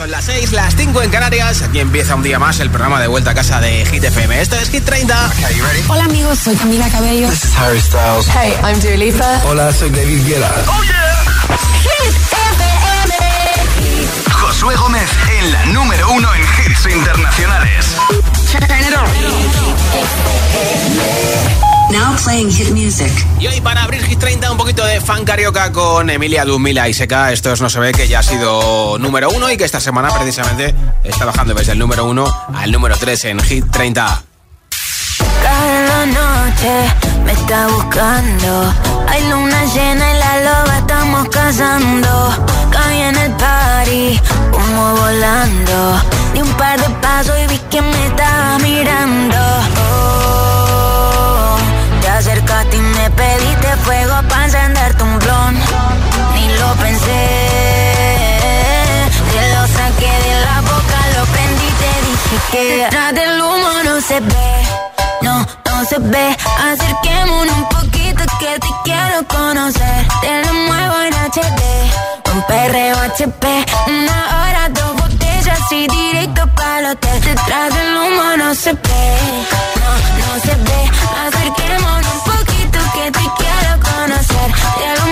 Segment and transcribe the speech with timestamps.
[0.00, 1.60] son las 6, las 5 en Canarias.
[1.60, 4.40] Aquí empieza un día más el programa de vuelta a casa de Hit FM.
[4.40, 5.30] Esto es Hit 30.
[5.88, 7.28] Hola amigos, soy Camila Cabello.
[7.28, 8.26] This is Harry Styles.
[8.32, 10.50] Hey, I'm Dua Hola, soy David Guetta.
[10.68, 11.58] Oh yeah.
[11.82, 14.06] Hit FM.
[14.32, 16.40] Josué Gómez en la número uno en
[16.72, 17.94] hits internacionales.
[21.92, 23.10] Now playing hit music.
[23.40, 26.94] Y hoy para abrir Hit 30 un poquito de fan carioca con Emilia Dumila y
[26.94, 27.32] Seca.
[27.32, 30.08] Esto es No se ve que ya ha sido número uno y que esta semana
[30.10, 34.22] precisamente está bajando desde el número uno al número 3 en Hit 30.
[35.42, 36.92] Cada noche
[37.24, 38.74] me está buscando.
[39.08, 42.36] Hay luna llena y la loba estamos cazando.
[42.70, 44.20] Caí en el party,
[44.54, 46.00] humo volando.
[46.34, 49.89] Di un par de pasos y vi que me estaba mirando.
[54.54, 55.54] encenderte un blon,
[56.34, 57.22] ni lo pensé.
[59.32, 63.70] Te lo saqué de la boca, lo prendí y te dije que detrás del humo
[63.84, 64.52] no se ve,
[65.22, 65.34] no,
[65.66, 66.36] no se ve.
[66.68, 70.00] Acerquémonos un poquito que te quiero conocer.
[70.22, 71.62] Te lo muevo en HD,
[72.28, 73.46] con perreo HP,
[73.86, 77.20] una hora, dos botellas y directo para hotel.
[77.22, 79.12] Detrás del humo no se ve,
[79.78, 79.90] no,
[80.26, 80.80] no se ve.
[81.28, 82.39] Acerquémonos un poquito
[84.80, 85.09] Yeah,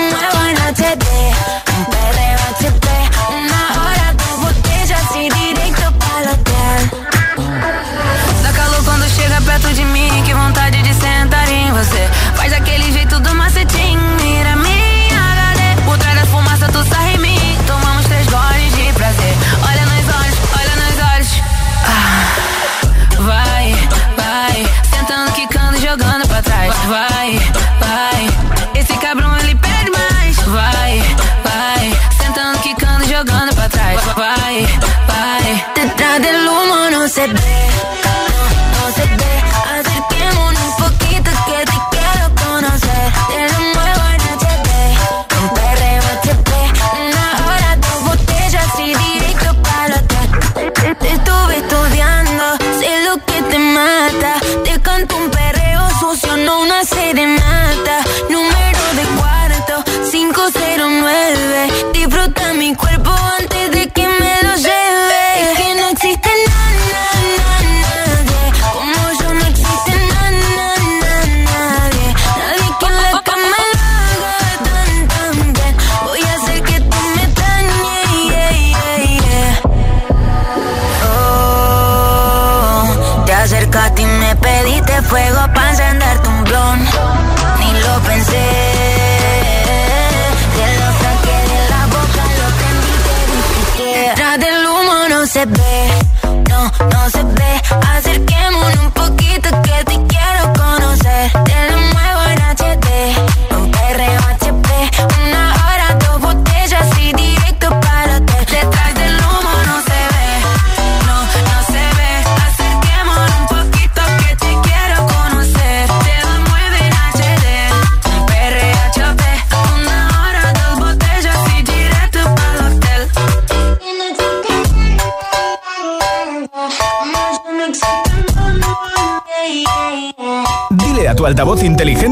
[25.77, 26.73] jogando pra trás.
[26.87, 27.39] Vai,
[27.79, 28.27] vai,
[28.75, 30.35] esse cabrão ele pede mais.
[30.37, 30.99] Vai,
[31.43, 34.01] vai, sentando, quicando e jogando pra trás.
[34.15, 34.67] Vai,
[35.07, 37.67] vai, detrás de humo não se vê,
[38.05, 39.38] não, não se vê.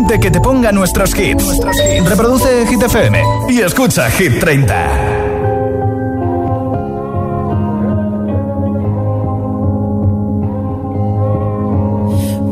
[0.07, 1.59] de que te ponga nuestros hits.
[2.06, 5.18] Reproduce Hit FM y escucha Hit 30.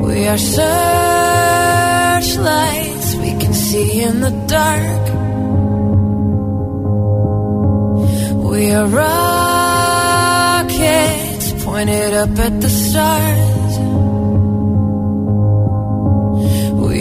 [0.05, 5.05] We are searchlights we can see in the dark.
[8.51, 8.88] We are
[10.57, 13.54] rockets pointed up at the stars.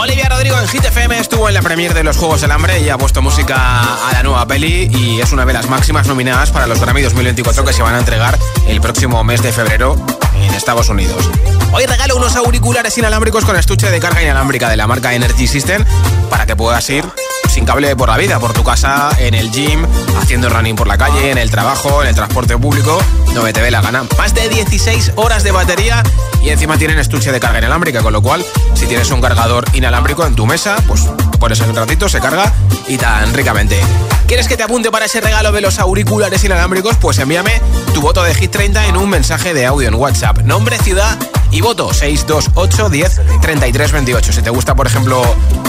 [0.00, 2.88] Olivia Rodrigo en Hit FM estuvo en la premier de los Juegos del Hambre y
[2.88, 6.66] ha puesto música a la nueva peli y es una de las máximas nominadas para
[6.66, 9.94] los Grammy 2024 que se van a entregar el próximo mes de febrero
[10.40, 11.30] en Estados Unidos.
[11.70, 15.84] Hoy regalo unos auriculares inalámbricos con estuche de carga inalámbrica de la marca Energy System
[16.30, 17.04] para que puedas ir
[17.52, 19.84] sin cable por la vida, por tu casa, en el gym,
[20.18, 22.98] haciendo running por la calle, en el trabajo, en el transporte público,
[23.34, 24.06] donde te ve la gana.
[24.16, 26.02] Más de 16 horas de batería
[26.42, 28.42] y encima tienen estuche de carga inalámbrica, con lo cual
[28.72, 31.02] si tienes un cargador inalámbrico en tu mesa, pues
[31.38, 32.50] pones en un ratito, se carga
[32.88, 33.78] y tan ricamente.
[34.26, 36.96] ¿Quieres que te apunte para ese regalo de los auriculares inalámbricos?
[36.96, 37.52] Pues envíame
[37.92, 40.38] tu voto de Hit 30 en un mensaje de audio en WhatsApp.
[40.38, 41.18] Nombre, ciudad
[41.52, 44.32] y voto 628 10 33 28.
[44.32, 45.22] Si te gusta, por ejemplo,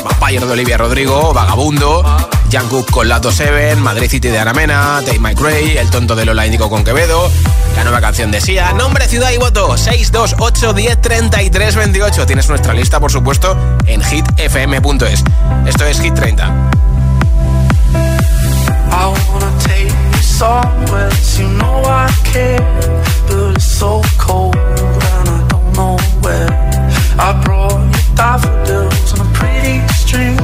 [0.04, 2.04] Vampire de Olivia Rodrigo, Vagabundo,
[2.52, 6.44] Jungkook con Lato Seven, Madrid City de Aramena, Take My Cray, El Tonto de Lola
[6.58, 7.30] con Quevedo,
[7.76, 12.26] la nueva canción de Sia, nombre, ciudad y voto 628 10 33 28.
[12.26, 15.24] Tienes nuestra lista, por supuesto, en hitfm.es.
[15.66, 16.54] Esto es Hit 30.
[26.24, 26.50] web.
[27.20, 30.38] I brought you daffodils on a pretty string,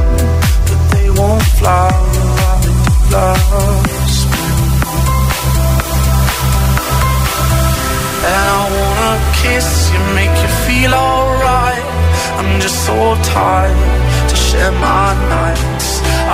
[0.70, 1.90] but they won't fly
[2.42, 2.72] like
[3.08, 4.16] flowers.
[8.32, 11.86] And I wanna kiss you, make you feel alright.
[12.40, 12.96] I'm just so
[13.36, 13.84] tired
[14.30, 15.08] to share my
[15.38, 15.88] nights.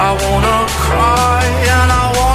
[0.08, 1.42] I wanna cry
[1.78, 2.35] and I wanna.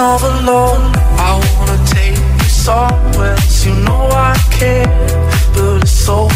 [0.00, 0.82] overload.
[1.28, 4.86] I wanna take you somewhere, you know I care,
[5.54, 6.28] but it's so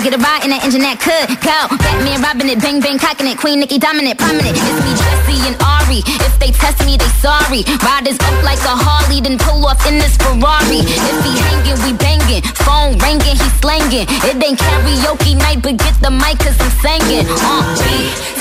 [0.00, 1.54] get a ride in that engine that could go.
[1.74, 4.54] Batman robbing it, bang bang cocking it, Queen Nicki dominant, prominent.
[4.54, 6.00] It's me, Jesse and Ari.
[6.22, 7.66] If they test me, they sorry.
[7.82, 10.86] Riders up like a Harley, then pull off in this Ferrari.
[10.86, 12.42] If he hanging, we banging.
[12.62, 14.06] Phone ringing, he slanging.
[14.06, 17.26] It ain't karaoke night, but get the mic 'cause I'm singing.
[17.26, 18.37] Uh,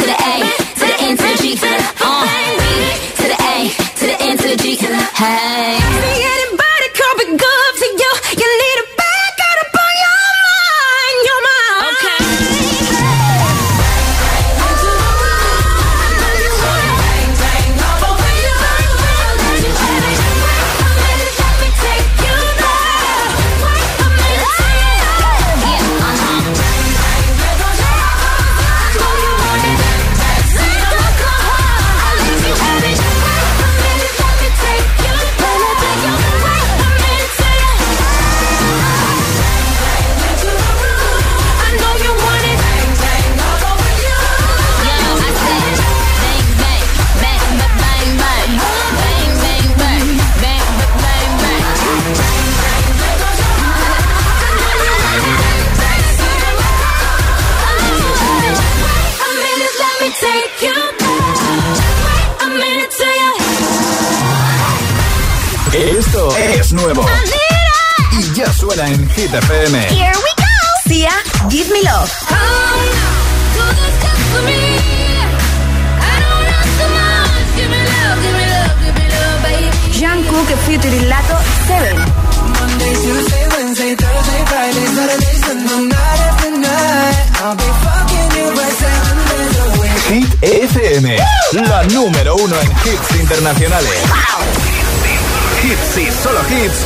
[96.64, 96.86] hits.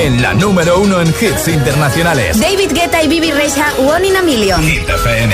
[0.00, 2.38] En la número uno en hits internacionales.
[2.40, 4.62] David Guetta y Bibi Reza, One in a Million.
[4.62, 5.30] Hit FM.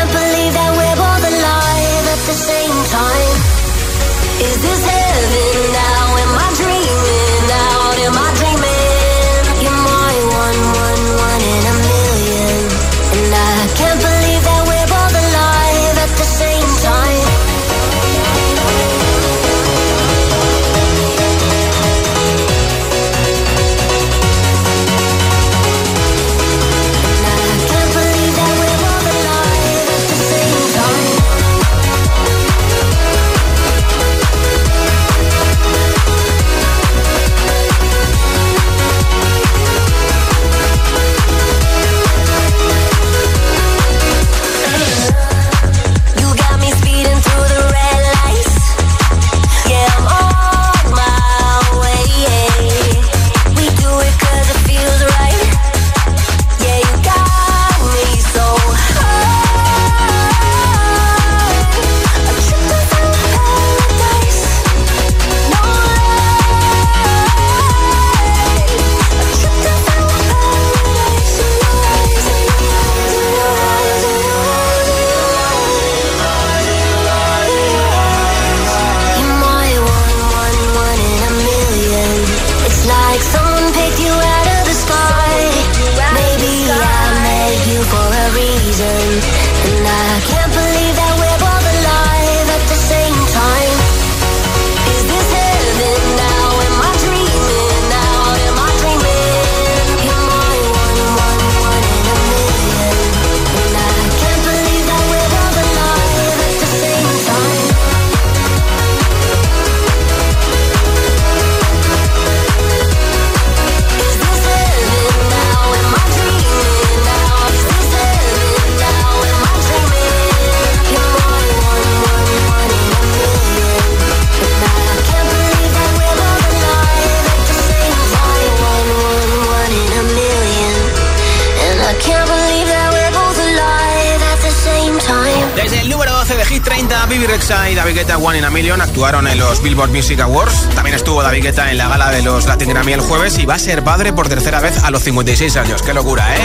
[136.62, 140.20] 30, Bibi Rexa y David Guetta One in a Million actuaron en los Billboard Music
[140.20, 140.68] Awards.
[140.76, 143.56] También estuvo David Guetta en la gala de los Latin Grammy el jueves y va
[143.56, 145.82] a ser padre por tercera vez a los 56 años.
[145.82, 146.42] ¡Qué locura, eh!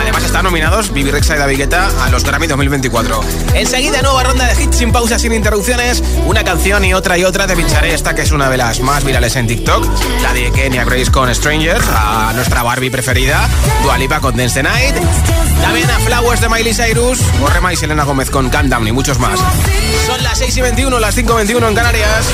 [0.00, 3.20] Además están nominados Bibi Rexa y David Guetta a los Grammy 2024.
[3.54, 6.02] Enseguida nueva ronda de hits sin pausa, sin interrupciones.
[6.26, 9.04] Una canción y otra y otra de bicharé esta que es una de las más
[9.04, 9.84] virales en TikTok.
[10.22, 13.48] La de Kenya Grace con Stranger a nuestra Barbie preferida,
[13.82, 14.94] Dualipa con Dance the Night.
[15.62, 19.40] También a Flowers de Miley Cyrus, Borrema y Selena Gómez con candam y muchos más.
[20.06, 22.26] Son las 6 y 21, las 5 y 21 en Canarias.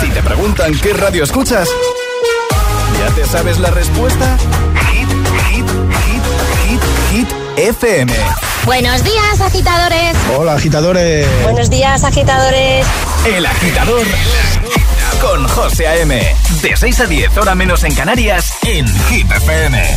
[0.00, 1.68] Si te preguntan qué radio escuchas,
[2.98, 4.36] ¿ya te sabes la respuesta?
[4.90, 5.08] Hit,
[5.48, 5.66] hit,
[6.06, 6.24] hit,
[6.68, 6.80] hit,
[7.12, 8.14] hit, FM.
[8.66, 10.16] Buenos días, agitadores.
[10.36, 11.26] Hola, agitadores.
[11.44, 12.84] Buenos días, agitadores.
[13.26, 14.02] El agitador
[15.20, 16.34] con José A.M.
[16.62, 19.96] De 6 a 10, horas menos en Canarias, en Hit FM.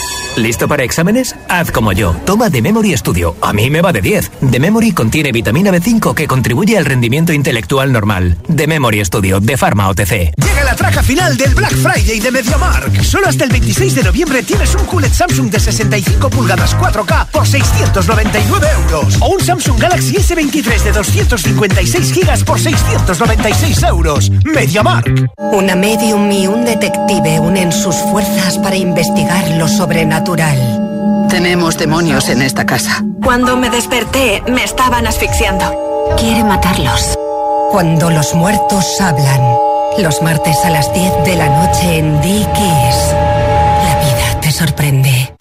[0.37, 1.35] ¿Listo para exámenes?
[1.49, 2.15] Haz como yo.
[2.25, 3.35] Toma The Memory Studio.
[3.41, 4.31] A mí me va de 10.
[4.49, 8.37] The Memory contiene vitamina B5 que contribuye al rendimiento intelectual normal.
[8.55, 10.33] The Memory Studio de Pharma OTC.
[10.37, 13.03] Llega la traja final del Black Friday de MediaMark.
[13.03, 17.45] Solo hasta el 26 de noviembre tienes un QLED Samsung de 65 pulgadas 4K por
[17.45, 19.15] 699 euros.
[19.19, 24.31] O un Samsung Galaxy S23 de 256 gigas por 696 euros.
[24.45, 25.29] MediaMark.
[25.51, 30.20] Una medium y un detective unen sus fuerzas para investigar lo sobrenatural
[31.29, 33.03] tenemos demonios en esta casa.
[33.23, 36.13] Cuando me desperté, me estaban asfixiando.
[36.15, 37.17] Quiere matarlos.
[37.71, 39.41] Cuando los muertos hablan.
[39.97, 42.97] Los martes a las 10 de la noche en Dickies.
[43.83, 45.31] La vida te sorprende.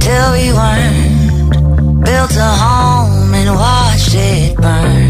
[0.00, 2.04] till we weren't.
[2.04, 5.09] Built a home and watched it burn.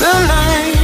[0.00, 0.83] the night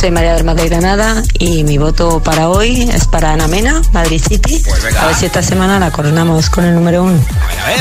[0.06, 3.82] soy María del Madrid de Granada y mi voto para hoy es para Ana Mena,
[3.91, 4.62] Madrid City.
[4.64, 7.18] Pues a ver si esta semana la coronamos con el número uno.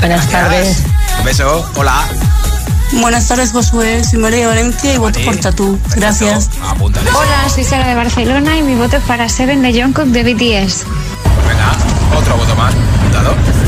[0.00, 0.84] Buenas tardes.
[1.18, 2.02] Un beso, hola.
[2.92, 4.02] Buenas tardes, Josué.
[4.04, 5.78] Soy María Valencia y voto por Tatú.
[5.96, 6.48] Gracias.
[7.12, 10.84] Hola, soy Sara de Barcelona y mi voto es para Seven de Jungkook de BTS.
[10.84, 10.84] Pues
[12.22, 12.72] otro voto más.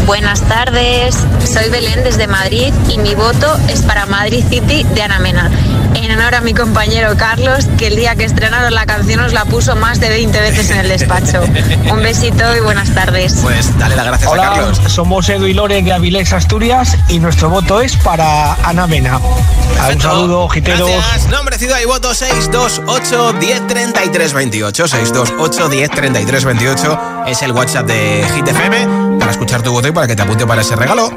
[0.07, 5.51] Buenas tardes, soy Belén desde Madrid y mi voto es para Madrid City de Anamena.
[5.51, 5.76] Mena.
[6.03, 9.47] En honor a mi compañero Carlos, que el día que estrenaron la canción os la
[9.47, 11.43] puso más de 20 veces en el despacho.
[11.91, 13.37] Un besito y buenas tardes.
[13.41, 14.81] Pues dale las gracias a Carlos.
[14.89, 19.19] Somos Edu y Lore de Avilés, Asturias, y nuestro voto es para Ana Mena.
[19.19, 20.81] Un saludo, giteros.
[20.91, 21.29] Gracias.
[21.29, 23.35] Nombre, ciudad y voto 628
[23.67, 24.89] 33, 28.
[24.89, 30.15] 628 33, 28 es el WhatsApp de FM para escuchar tu voto y para que
[30.15, 31.11] te apunte para ese regalo.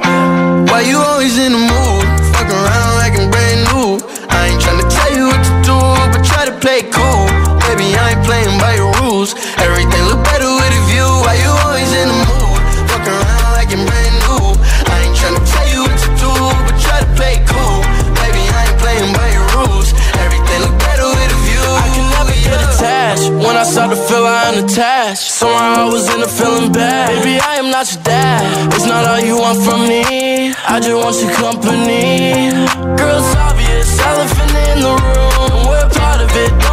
[6.79, 7.23] stay cool.
[7.67, 9.35] Baby, I ain't playing by your rules.
[9.67, 11.07] Everything look better with a view.
[11.25, 12.59] Why you always in the mood?
[12.89, 14.43] Fuck around like you're brand new.
[14.91, 16.31] I ain't tryna tell you what to do,
[16.65, 17.79] but try to play cool.
[18.21, 19.89] Baby, I ain't playing by your rules.
[20.23, 21.63] Everything look better with a view.
[21.67, 22.49] I can never yeah.
[22.57, 23.27] get attached.
[23.43, 27.11] When I start to feel I am attached, somehow I was in a feeling bad.
[27.21, 28.41] Baby, I am not your dad.
[28.75, 30.53] It's not all you want from me.
[30.73, 32.49] I just want your company.
[32.97, 35.69] Girl, it's obvious, elephant in the room.
[35.69, 36.68] We're part of it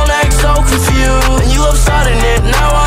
[0.46, 1.28] so confused.
[1.42, 2.85] And you love starting it, now I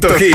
[0.00, 0.30] Another banger,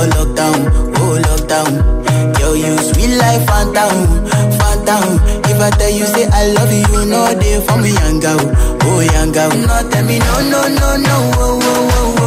[0.00, 0.56] oh lockdown,
[1.00, 1.72] oh lockdown.
[2.40, 2.98] yo you sweet
[5.50, 9.30] If I tell you say I love you, no day for me young oh young
[9.32, 9.48] No
[10.06, 12.26] me no no no no, oh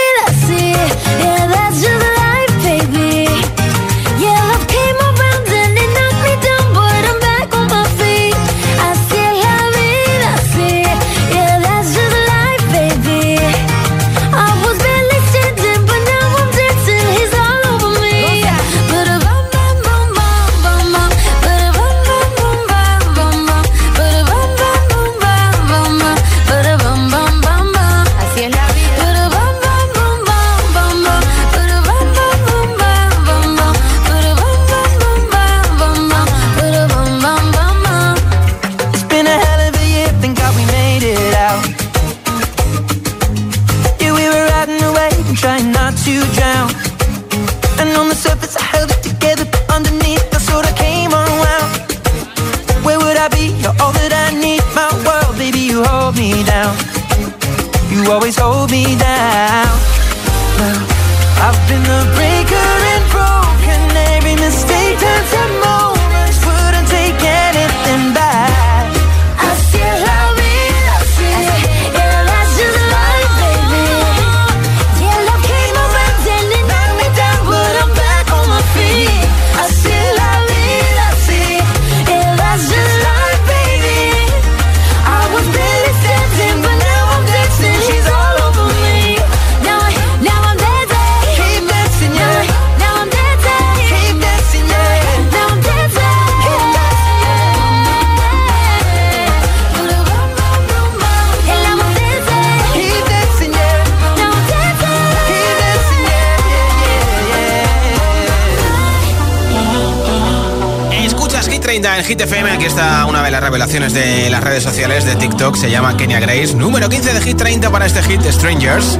[114.45, 116.53] redes sociales de TikTok, se llama Kenya Grace.
[116.55, 118.99] Número 15 de Hit 30 para este hit, Strangers.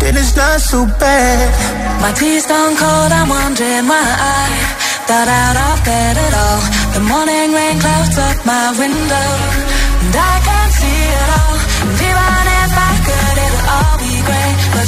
[0.00, 1.44] then it's not so bad.
[2.02, 4.42] My tea's gone cold, I'm wondering why I
[5.08, 6.60] thought out of bed at all.
[6.96, 9.26] The morning rain clouds up my window,
[10.06, 10.49] and I.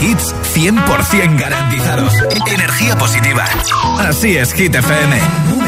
[0.00, 2.14] Hits 100% garantizados.
[2.46, 3.44] Energía positiva.
[3.98, 5.60] Así es, Hit FM.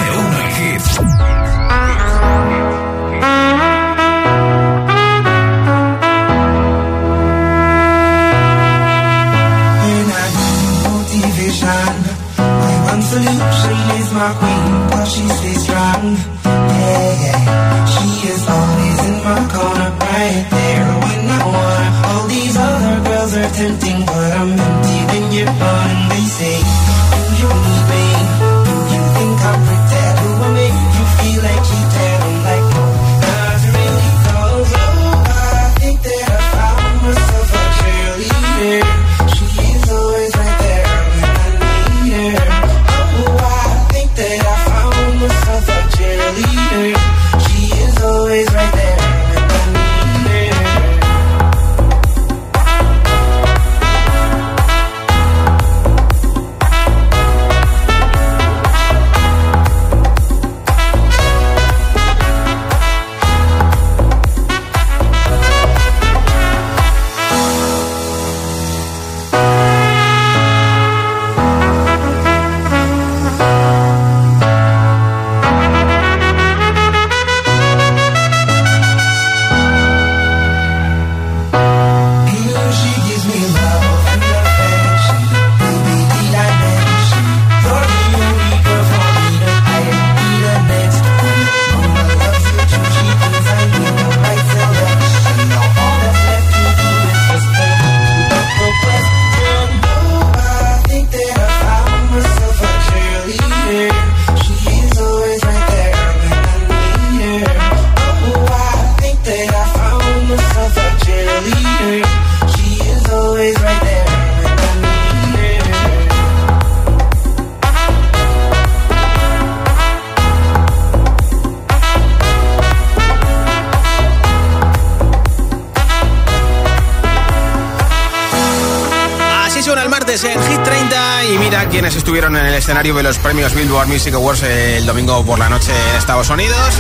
[129.72, 133.54] el martes en Hit 30 y mira quienes estuvieron en el escenario de los premios
[133.54, 136.74] Billboard Music Awards el domingo por la noche en Estados Unidos.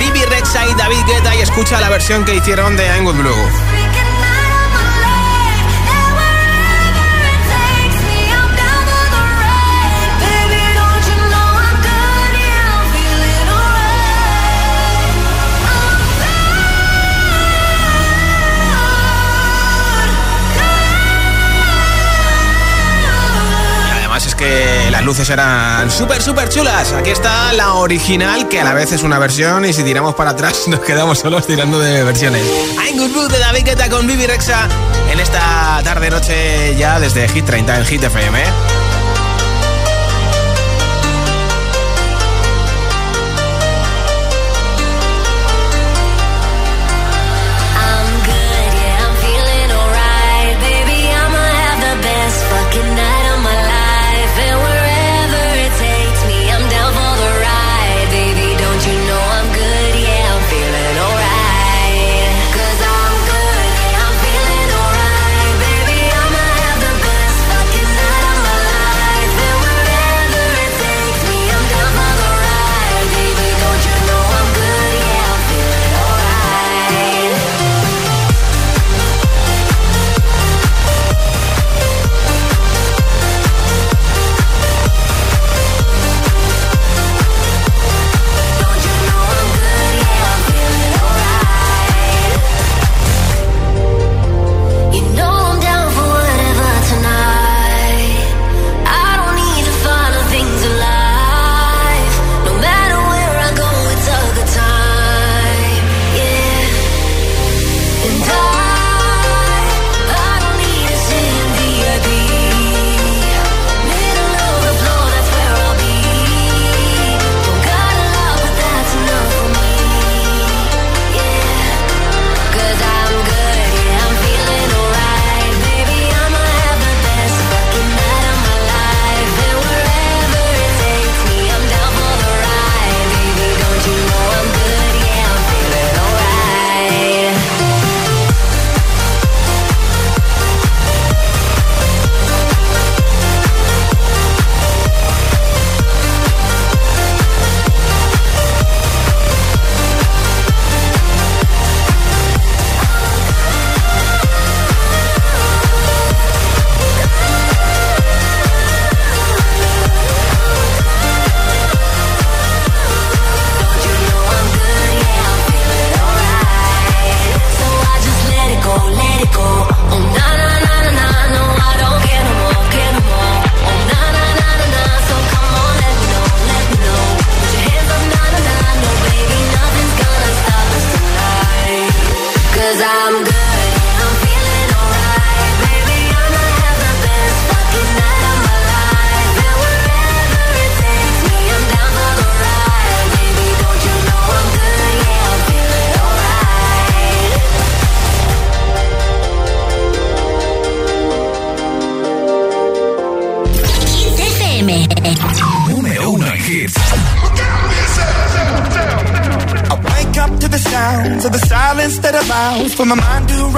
[0.00, 3.48] Bibi Rexa y David Guetta y escucha la versión que hicieron de Angus Blue.
[24.38, 26.92] que las luces eran súper, súper chulas.
[26.92, 30.30] Aquí está la original, que a la vez es una versión, y si tiramos para
[30.30, 32.42] atrás nos quedamos solos tirando de versiones.
[32.78, 34.68] I'm Good de David está con Vivi Rexa
[35.12, 38.38] en esta tarde-noche ya desde Hit 30 en Hit FM.